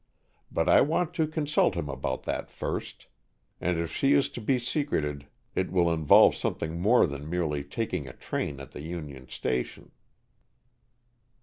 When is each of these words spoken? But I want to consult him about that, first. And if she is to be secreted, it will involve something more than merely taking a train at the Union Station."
But 0.51 0.67
I 0.67 0.81
want 0.81 1.13
to 1.13 1.27
consult 1.27 1.75
him 1.75 1.87
about 1.87 2.23
that, 2.23 2.49
first. 2.49 3.05
And 3.59 3.77
if 3.77 3.95
she 3.95 4.13
is 4.13 4.29
to 4.29 4.41
be 4.41 4.57
secreted, 4.57 5.27
it 5.53 5.71
will 5.71 5.93
involve 5.93 6.33
something 6.35 6.81
more 6.81 7.05
than 7.05 7.29
merely 7.29 7.63
taking 7.63 8.07
a 8.07 8.13
train 8.13 8.59
at 8.59 8.71
the 8.71 8.81
Union 8.81 9.29
Station." 9.29 9.91